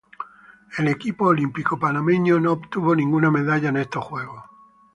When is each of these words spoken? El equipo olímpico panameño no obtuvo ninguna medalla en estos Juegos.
El 0.79 0.87
equipo 0.87 1.25
olímpico 1.25 1.77
panameño 1.77 2.39
no 2.39 2.53
obtuvo 2.53 2.95
ninguna 2.95 3.29
medalla 3.29 3.69
en 3.69 3.77
estos 3.77 4.03
Juegos. 4.03 4.43